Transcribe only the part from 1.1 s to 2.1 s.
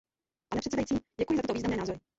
děkuji za tyto významné názory.